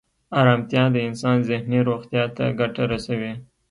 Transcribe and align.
ارامتیا 0.39 0.83
د 0.93 0.97
انسان 1.07 1.37
ذهني 1.49 1.79
روغتیا 1.89 2.23
ته 2.35 2.45
ګټه 2.59 2.83
رسوي. 2.93 3.33